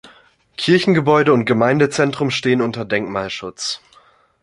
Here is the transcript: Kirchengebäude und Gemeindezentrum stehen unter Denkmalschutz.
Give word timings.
Kirchengebäude 0.57 1.31
und 1.31 1.45
Gemeindezentrum 1.45 2.31
stehen 2.31 2.63
unter 2.63 2.85
Denkmalschutz. 2.85 3.81